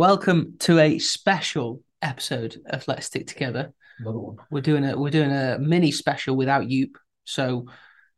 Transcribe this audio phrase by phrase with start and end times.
[0.00, 3.74] Welcome to a special episode of Let's Stick Together.
[3.98, 4.36] Another one.
[4.50, 6.92] We're doing a we're doing a mini special without Yoop.
[7.24, 7.66] So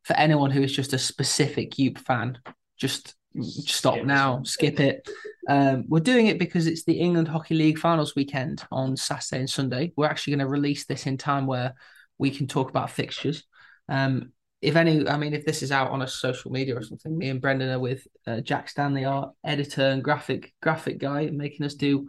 [0.04, 2.38] for anyone who is just a specific Yoop fan,
[2.76, 5.08] just stop Skip now, skip it.
[5.48, 9.50] Um, we're doing it because it's the England Hockey League finals weekend on Saturday and
[9.50, 9.92] Sunday.
[9.96, 11.74] We're actually going to release this in time where
[12.16, 13.42] we can talk about fixtures.
[13.88, 14.30] Um,
[14.62, 17.28] if any, I mean, if this is out on a social media or something, me
[17.28, 21.74] and Brendan are with uh, Jack Stanley, our editor and graphic graphic guy, making us
[21.74, 22.08] do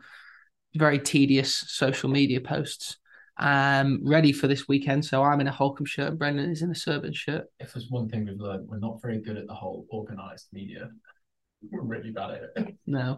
[0.76, 2.98] very tedious social media posts.
[3.36, 5.04] Um, ready for this weekend.
[5.04, 7.46] So I'm in a Holcombe shirt, and Brendan is in a Surbiton shirt.
[7.60, 10.92] If there's one thing we've learned, we're not very good at the whole organised media.
[11.72, 12.76] We're really bad at it.
[12.86, 13.18] No,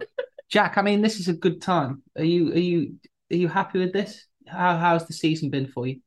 [0.49, 0.77] Jack.
[0.77, 2.03] I mean, this is a good time.
[2.17, 2.95] Are you are you
[3.33, 4.25] are you happy with this?
[4.47, 5.99] How how's the season been for you?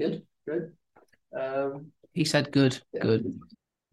[0.00, 0.72] Good, good.
[1.38, 3.02] Um, He said, "Good, Yeah.
[3.02, 3.40] good."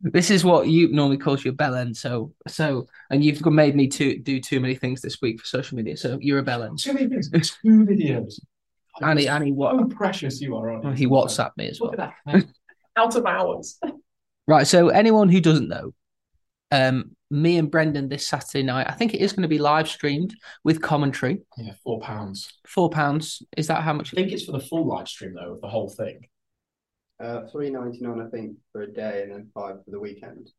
[0.02, 1.96] This is what you normally calls your bell end.
[1.96, 5.78] So so, and you've made me to do too many things this week for social
[5.78, 5.96] media.
[5.96, 6.80] So you're a bell end.
[6.80, 7.30] Too many things.
[7.30, 8.40] Two videos.
[9.02, 9.76] Annie, Annie, what?
[9.76, 10.90] How precious you are, you?
[10.92, 11.92] He WhatsApped me as well.
[11.92, 12.46] Look at that.
[12.98, 13.80] Out of hours.
[14.46, 14.68] Right.
[14.68, 15.94] So anyone who doesn't know,
[16.70, 19.88] um, me and Brendan this Saturday night, I think it is going to be live
[19.88, 20.36] streamed
[20.66, 21.40] with commentary.
[21.58, 22.52] Yeah, four pounds.
[22.68, 23.42] Four pounds.
[23.56, 24.14] Is that how much?
[24.14, 26.28] I think it's for the full live stream though, of the whole thing.
[27.20, 30.50] Uh, three ninety nine, I think, for a day, and then five for the weekend.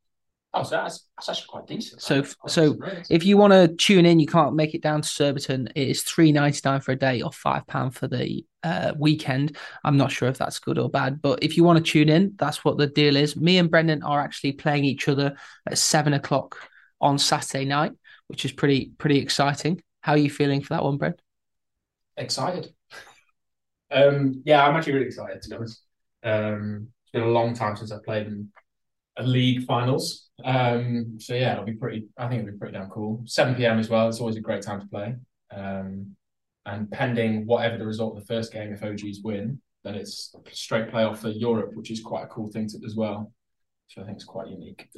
[0.57, 2.01] Oh, so that's, that's actually quite decent.
[2.01, 2.79] So- That's so.
[3.11, 5.69] If you want to tune in, you can't make it down to Surbiton.
[5.75, 9.57] It is three ninety nine for a day or five pound for the uh, weekend.
[9.83, 12.35] I'm not sure if that's good or bad, but if you want to tune in,
[12.39, 13.37] that's what the deal is.
[13.37, 15.35] Me and Brendan are actually playing each other
[15.67, 16.57] at seven o'clock
[17.01, 17.93] on Saturday night,
[18.29, 19.83] which is pretty pretty exciting.
[20.03, 21.21] How are you feeling for that one, Brent?
[22.17, 22.73] excited.
[23.91, 25.81] Um, yeah, I'm actually really excited to be honest.
[26.25, 28.49] Um, it's been a long time since I've played in
[29.17, 30.31] a league finals.
[30.45, 32.07] Um, so yeah, it'll be pretty.
[32.19, 33.23] I think it'll be pretty damn cool.
[33.27, 33.79] 7 p.m.
[33.79, 34.09] as well.
[34.09, 35.15] It's always a great time to play.
[35.55, 36.17] Um,
[36.67, 40.91] and pending whatever the result of the first game, if OGs win, then it's straight
[40.91, 43.31] playoff for Europe, which is quite a cool thing to, as well.
[43.89, 44.89] So I think it's quite unique.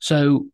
[0.00, 0.46] So,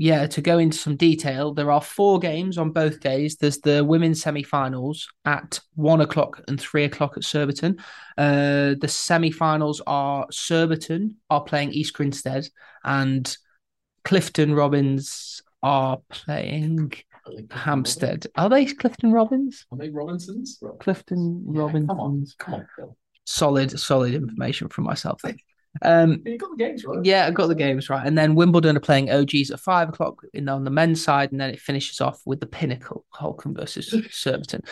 [0.00, 3.36] yeah, to go into some detail, there are four games on both days.
[3.36, 7.78] There's the women's semi-finals at one o'clock and three o'clock at Surbiton.
[8.16, 12.48] Uh, the semi-finals are Surbiton are playing East Grinstead,
[12.84, 13.36] and
[14.04, 16.92] Clifton Robins are playing
[17.50, 18.28] Hampstead.
[18.36, 19.66] Are they Clifton Robins?
[19.72, 20.62] Are they Robinsons?
[20.78, 21.88] Clifton Yeah, Robins.
[21.88, 22.96] come on, come on, Phil.
[23.24, 25.20] Solid, solid information from myself.
[25.82, 27.04] Um, You got the games right.
[27.04, 28.06] Yeah, I got the games right.
[28.06, 31.40] And then Wimbledon are playing OGs at five o'clock in on the men's side, and
[31.40, 34.62] then it finishes off with the pinnacle, Holcombe versus Surbiton.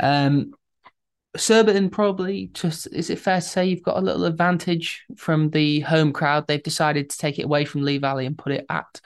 [0.00, 0.52] Um
[1.36, 5.80] Surbiton probably just is it fair to say you've got a little advantage from the
[5.80, 6.46] home crowd?
[6.46, 9.00] They've decided to take it away from Lee Valley and put it at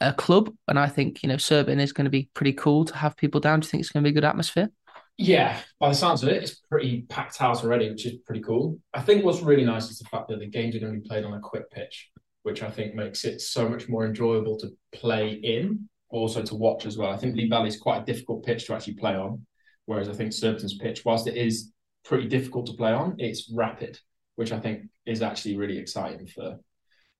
[0.00, 0.52] a club.
[0.66, 3.40] And I think, you know, Surbiton is going to be pretty cool to have people
[3.40, 3.60] down.
[3.60, 4.70] Do you think it's going to be a good atmosphere?
[5.16, 8.80] Yeah, by the sounds of it, it's pretty packed house already, which is pretty cool.
[8.92, 11.08] I think what's really nice is the fact that the games are going to be
[11.08, 12.10] played on a quick pitch,
[12.42, 16.84] which I think makes it so much more enjoyable to play in, also to watch
[16.84, 17.10] as well.
[17.10, 19.46] I think Lee Valley is quite a difficult pitch to actually play on,
[19.86, 21.72] whereas I think Surbiton's pitch, whilst it is
[22.04, 23.98] pretty difficult to play on, it's rapid,
[24.34, 26.58] which I think is actually really exciting for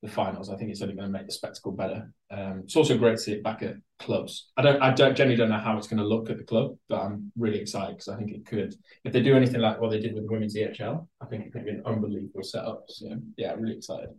[0.04, 0.50] the finals.
[0.50, 2.12] I think it's only going to make the spectacle better.
[2.30, 4.50] Um, it's also great to see it back at clubs.
[4.56, 6.76] I don't, I don't generally don't know how it's going to look at the club,
[6.88, 8.74] but I'm really excited because I think it could.
[9.04, 11.52] If they do anything like what they did with the women's EHL, I think it
[11.52, 12.84] could be an unbelievable setup.
[12.88, 14.10] So yeah, I'm really excited.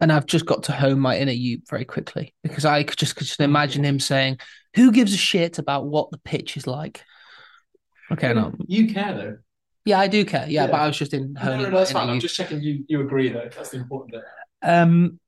[0.00, 3.16] And I've just got to hone my inner you very quickly because I could just
[3.16, 4.38] could just imagine him saying,
[4.74, 7.02] "Who gives a shit about what the pitch is like?"
[8.10, 9.36] Okay, no, You care though.
[9.84, 10.46] yeah, I do care.
[10.48, 10.70] Yeah, Yeah.
[10.70, 12.08] but I was just in No, no, that's fine.
[12.08, 12.20] I'm you.
[12.20, 12.84] just checking you.
[12.88, 13.48] You agree though.
[13.54, 14.22] That's the important bit.
[14.62, 15.18] Um,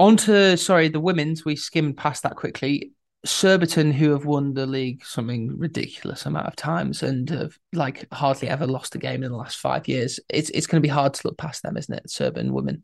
[0.00, 1.44] on to sorry, the women's.
[1.44, 2.92] We skimmed past that quickly.
[3.26, 8.48] Surbiton, who have won the league something ridiculous amount of times and have like hardly
[8.48, 10.18] ever lost a game in the last five years.
[10.30, 12.10] It's it's going to be hard to look past them, isn't it?
[12.10, 12.82] Surbiton women.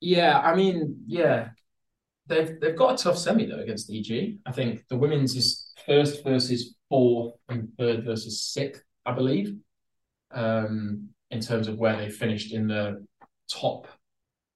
[0.00, 1.48] Yeah, I mean, yeah,
[2.28, 4.38] they've they've got a tough semi though against EG.
[4.46, 9.56] I think the women's is first versus fourth and third versus sixth, I believe,
[10.32, 13.04] um, in terms of where they finished in the
[13.50, 13.88] top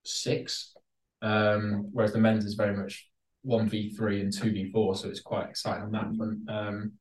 [0.04, 0.76] six.
[1.22, 3.08] Um, whereas the men's is very much
[3.42, 6.48] one v three and two v four, so it's quite exciting on that front.
[6.48, 6.92] Um,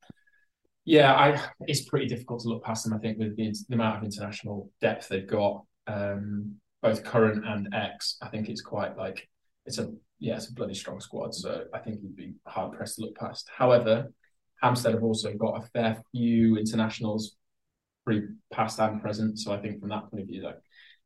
[0.85, 2.93] yeah, I it's pretty difficult to look past them.
[2.93, 5.63] I think with the, the amount of international depth they've got.
[5.87, 8.17] Um, both current and ex.
[8.21, 9.27] I think it's quite like
[9.65, 11.33] it's a yeah, it's a bloody strong squad.
[11.33, 13.49] So I think you'd be hard pressed to look past.
[13.55, 14.11] However,
[14.61, 17.35] Hampstead have also got a fair few internationals,
[18.05, 19.39] pre past and present.
[19.39, 20.59] So I think from that point of view, like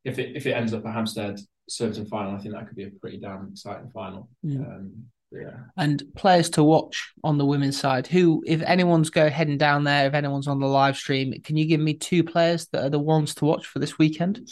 [0.04, 1.38] if it if it ends up at Hampstead
[1.68, 4.28] Surbiton final, I think that could be a pretty damn exciting final.
[4.44, 4.66] Mm.
[4.66, 4.92] Um,
[5.32, 5.56] Yeah.
[5.78, 8.06] And players to watch on the women's side.
[8.06, 11.64] Who, if anyone's go heading down there, if anyone's on the live stream, can you
[11.66, 14.46] give me two players that are the ones to watch for this weekend?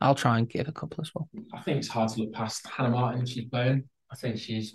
[0.00, 1.28] I'll try and give a couple as well.
[1.52, 3.26] I think it's hard to look past Hannah Martin.
[3.26, 3.84] She's playing.
[4.10, 4.72] I think she's.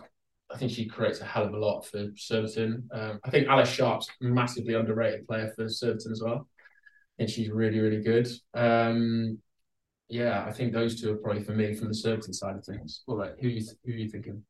[0.53, 2.87] I think she creates a hell of a lot for Surbiton.
[2.93, 6.47] Um, I think Alice Sharp's massively underrated player for Surbiton as well.
[7.17, 8.27] I think she's really, really good.
[8.53, 9.39] Um,
[10.09, 13.03] yeah, I think those two are probably for me from the Surbiton side of things.
[13.07, 14.43] All right, who you who are you thinking?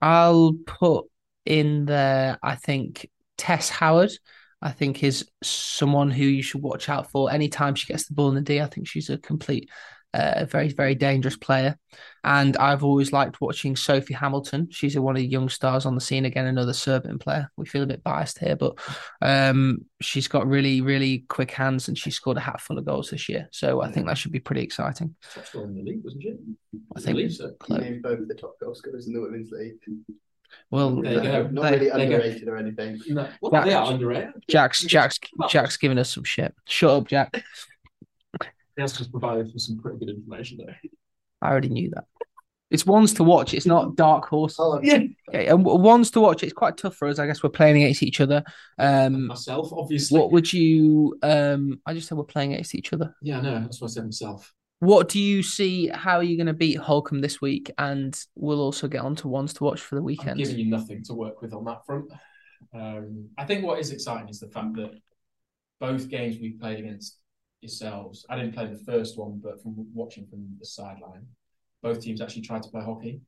[0.00, 1.06] I'll put
[1.44, 2.38] in there.
[2.42, 4.12] I think Tess Howard.
[4.60, 7.30] I think is someone who you should watch out for.
[7.30, 9.70] Anytime she gets the ball in the D, I think she's a complete
[10.14, 11.78] a very, very dangerous player.
[12.24, 14.68] And I've always liked watching Sophie Hamilton.
[14.70, 16.24] She's one of the young stars on the scene.
[16.24, 17.50] Again, another Surbiton player.
[17.56, 18.78] We feel a bit biased here, but
[19.22, 23.10] um, she's got really, really quick hands and she scored a hat full of goals
[23.10, 23.48] this year.
[23.52, 25.14] So I think that should be pretty exciting.
[25.34, 26.34] Top scorer in the league, wasn't she?
[26.96, 27.52] I think believe so.
[27.66, 29.76] He named both the top goal scorers in the women's league.
[30.70, 31.48] Well, There you go.
[31.48, 32.02] not they- really there go.
[32.16, 32.98] underrated or anything.
[33.08, 34.32] No, well, Jack- they are underrated.
[34.48, 35.18] Jack's Jack's
[35.50, 36.54] Jack's giving us some shit.
[36.66, 37.42] Shut up, Jack.
[38.78, 40.80] That's just provided for some pretty good information there.
[41.42, 42.04] I already knew that.
[42.70, 43.54] It's ones to watch.
[43.54, 44.56] It's not dark horse.
[44.58, 45.00] Oh, Yeah.
[45.28, 46.42] Okay, and ones to watch.
[46.42, 47.18] It's quite tough for us.
[47.18, 48.44] I guess we're playing against each other.
[48.78, 50.18] Um, Myself, obviously.
[50.18, 51.18] what would you?
[51.22, 53.14] Um, I just said we're playing against each other.
[53.22, 54.52] Yeah, no, that's what I said myself.
[54.80, 55.88] What do you see?
[55.88, 57.70] How are you going to beat Holcombe this week?
[57.78, 60.38] And we'll also get on to ones to watch for the I'm weekend.
[60.38, 62.12] giving you nothing to work with on that front.
[62.74, 64.92] Um, I think what is exciting is the fact that
[65.80, 67.17] both games we've played against
[67.60, 71.26] yourselves, I didn't play the first one, but from watching from the sideline,
[71.82, 73.20] both teams actually tried to play hockey.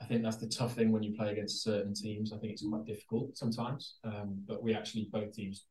[0.00, 2.32] I think that's the tough thing when you play against certain teams.
[2.32, 3.96] I think it's quite difficult sometimes.
[4.04, 5.66] Um, but we actually, both teams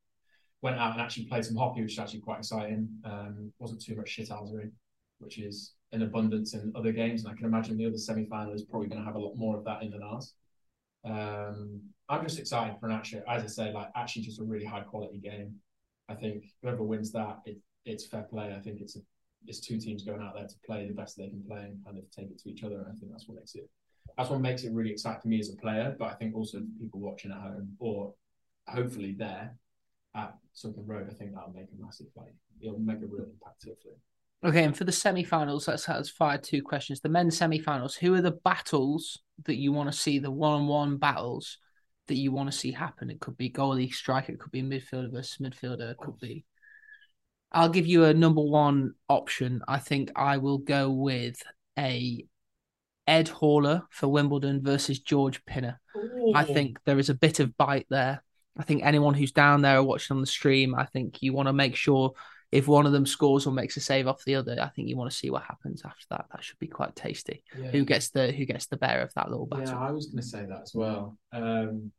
[0.62, 2.90] went out and actually played some hockey, which is actually quite exciting.
[3.04, 4.72] Um, wasn't too much shit shithousery,
[5.20, 7.24] which is in abundance in other games.
[7.24, 9.36] And I can imagine the other semi final is probably going to have a lot
[9.36, 10.34] more of that in than ours.
[11.06, 14.66] Um, I'm just excited for an actually, as I say, like actually just a really
[14.66, 15.56] high quality game.
[16.10, 18.54] I think whoever wins that, it, it's fair play.
[18.56, 19.00] I think it's a,
[19.46, 21.98] it's two teams going out there to play the best they can play and kind
[21.98, 22.80] of take it to each other.
[22.80, 23.70] And I think that's what makes it
[24.18, 25.96] that's what makes it really exciting for me as a player.
[25.98, 28.14] But I think also for people watching at home or
[28.68, 29.56] hopefully there
[30.16, 33.66] at Sugden Road, I think that'll make a massive like it'll make a real impact
[33.68, 33.96] hopefully.
[34.44, 37.00] Okay, and for the semi-finals, let's let's fire two questions.
[37.00, 37.96] The men's semi-finals.
[37.96, 40.20] Who are the battles that you want to see?
[40.20, 41.58] The one-on-one battles
[42.08, 43.10] that you want to see happen.
[43.10, 44.34] It could be goalie, striker.
[44.34, 45.92] It could be midfielder versus midfielder.
[45.92, 46.46] It could be.
[47.56, 49.62] I'll give you a number one option.
[49.68, 51.42] I think I will go with
[51.80, 52.26] a
[53.08, 55.80] Ed Horler for Wimbledon versus George Pinner.
[56.36, 58.22] I think there is a bit of bite there.
[58.58, 61.48] I think anyone who's down there or watching on the stream, I think you want
[61.48, 62.14] to make sure
[62.52, 64.98] if one of them scores or makes a save off the other, I think you
[64.98, 66.26] want to see what happens after that.
[66.32, 67.44] That should be quite tasty.
[67.58, 67.72] Yeah.
[67.72, 69.68] Who gets the who gets the better of that little battle?
[69.68, 71.18] Yeah, I was going to say that as well.
[71.32, 71.92] Um,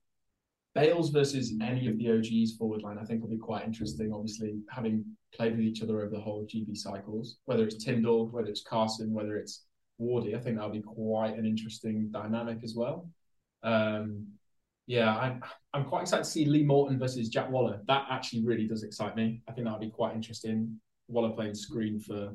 [0.76, 4.12] Bales versus any of the OGs forward line, I think will be quite interesting.
[4.12, 8.48] Obviously, having played with each other over the whole GB cycles, whether it's Tyndall, whether
[8.48, 9.64] it's Carson, whether it's
[9.98, 13.08] Wardy, I think that'll be quite an interesting dynamic as well.
[13.62, 14.26] Um,
[14.86, 15.42] yeah, I'm
[15.72, 17.80] I'm quite excited to see Lee Morton versus Jack Waller.
[17.88, 19.40] That actually really does excite me.
[19.48, 20.78] I think that'll be quite interesting.
[21.08, 22.34] Waller playing screen for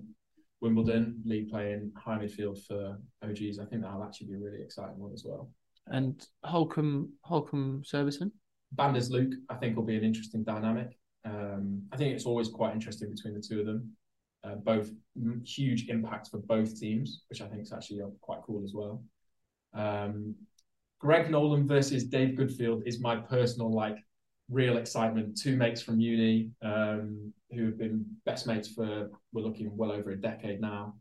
[0.62, 3.60] Wimbledon, Lee playing high midfield for OGs.
[3.60, 5.52] I think that'll actually be a really exciting one as well.
[5.88, 8.32] And Holcombe Holcombe Surbiton.
[8.76, 10.98] Banders Luke, I think, will be an interesting dynamic.
[11.26, 13.92] Um, I think it's always quite interesting between the two of them.
[14.44, 14.90] Uh, both
[15.46, 19.04] huge impact for both teams, which I think is actually uh, quite cool as well.
[19.74, 20.36] Um,
[21.00, 23.98] Greg Nolan versus Dave Goodfield is my personal like
[24.50, 25.38] real excitement.
[25.38, 30.12] Two mates from uni um, who have been best mates for we're looking well over
[30.12, 30.96] a decade now.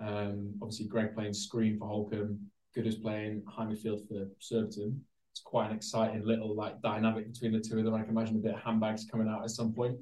[0.00, 2.38] Um, obviously, Greg playing screen for Holcombe,
[2.76, 5.02] Good is playing high midfield for Surbiton.
[5.32, 7.94] It's quite an exciting little like dynamic between the two of them.
[7.94, 9.96] I can imagine a bit of handbags coming out at some point.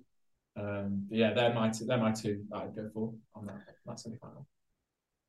[0.59, 3.61] Um, but yeah, they're my two, they're my two that I'd go for on that
[3.87, 4.49] that semi final.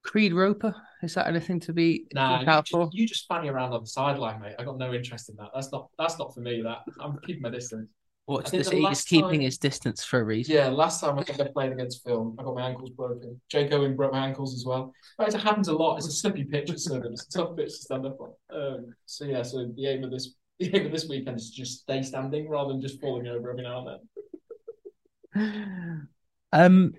[0.04, 0.74] Creed Roper.
[1.04, 2.90] Is that anything to be Nah, look you out just, for?
[2.92, 4.56] you just fanny around on the sideline, mate.
[4.58, 5.50] I got no interest in that.
[5.54, 6.64] That's not that's not for me.
[6.64, 7.90] That I'm keeping my distance.
[8.28, 8.70] What's this?
[8.70, 10.56] the He's keeping time- his distance for a reason.
[10.56, 13.40] Yeah, last time I think I played against Phil, I got my ankles broken.
[13.50, 14.94] Jake Owen broke my ankles as well.
[15.20, 15.98] Right, it happens a lot.
[15.98, 17.14] It's a slippy pitch at Surbiton.
[17.14, 18.32] It's a tough pitch to stand up on.
[18.50, 21.56] Um, so yeah, so the aim of this the aim of this weekend is to
[21.58, 24.00] just stay standing rather than just falling over every now and
[25.36, 26.08] then.
[26.52, 26.94] Um,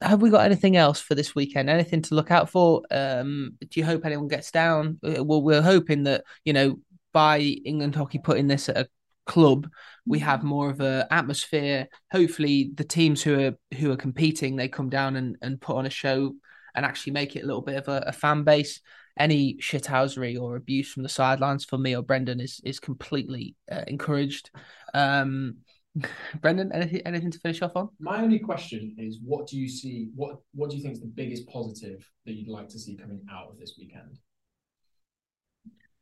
[0.00, 1.68] have we got anything else for this weekend?
[1.68, 2.82] Anything to look out for?
[2.90, 4.98] Um, do you hope anyone gets down?
[5.04, 6.78] Uh, Well, we're hoping that you know
[7.12, 8.88] by England Hockey putting this at a
[9.26, 9.68] club,
[10.06, 11.88] we have more of a atmosphere.
[12.12, 15.86] Hopefully, the teams who are who are competing they come down and, and put on
[15.86, 16.34] a show
[16.74, 18.80] and actually make it a little bit of a, a fan base.
[19.18, 23.84] any shithousery or abuse from the sidelines for me or Brendan is is completely uh,
[23.86, 24.50] encouraged.
[24.94, 25.58] Um,
[26.40, 27.90] Brendan, anything, anything to finish off on?
[28.00, 30.08] My only question is, what do you see?
[30.14, 33.20] What What do you think is the biggest positive that you'd like to see coming
[33.30, 34.18] out of this weekend?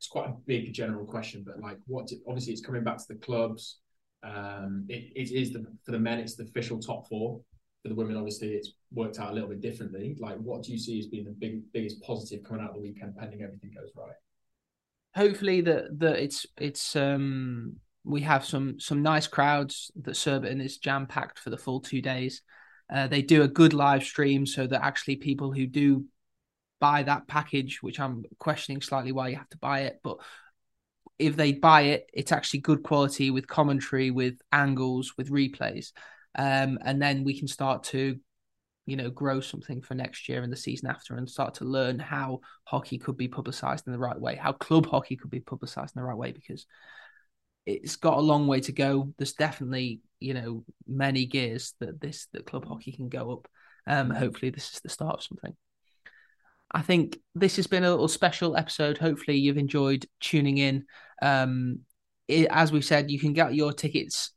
[0.01, 2.09] It's quite a big general question, but like, what?
[2.27, 3.81] Obviously, it's coming back to the clubs.
[4.23, 7.39] Um, it, it is the for the men, it's the official top four.
[7.83, 10.15] For the women, obviously, it's worked out a little bit differently.
[10.19, 12.81] Like, what do you see as being the big biggest positive coming out of the
[12.81, 14.15] weekend, pending everything goes right?
[15.13, 20.79] Hopefully, that that it's it's um we have some some nice crowds that Surbiton is
[20.79, 22.41] jam packed for the full two days.
[22.91, 26.05] Uh, they do a good live stream so that actually people who do
[26.81, 30.17] buy that package, which I'm questioning slightly why you have to buy it, but
[31.17, 35.93] if they buy it, it's actually good quality with commentary, with angles, with replays,
[36.35, 38.19] um, and then we can start to,
[38.87, 41.99] you know, grow something for next year and the season after, and start to learn
[41.99, 45.95] how hockey could be publicised in the right way, how club hockey could be publicised
[45.95, 46.65] in the right way, because
[47.65, 49.13] it's got a long way to go.
[49.17, 53.47] There's definitely, you know, many gears that this that club hockey can go up.
[53.85, 55.55] Um, hopefully, this is the start of something.
[56.73, 58.97] I think this has been a little special episode.
[58.97, 60.85] Hopefully, you've enjoyed tuning in.
[61.21, 61.79] Um,
[62.27, 64.31] it, as we said, you can get your tickets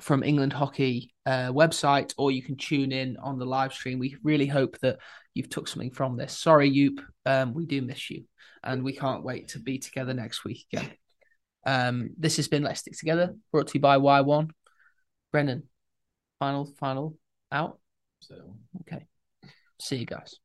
[0.00, 3.98] from England Hockey uh, website, or you can tune in on the live stream.
[3.98, 4.98] We really hope that
[5.34, 6.36] you've took something from this.
[6.36, 8.24] Sorry, Yoop, um, we do miss you,
[8.64, 10.90] and we can't wait to be together next week again.
[11.64, 14.50] Um, this has been Let's Stick Together, brought to you by Y1.
[15.32, 15.64] Brendan,
[16.38, 17.16] final, final
[17.50, 17.78] out.
[18.20, 19.06] So Okay.
[19.78, 20.40] See you guys.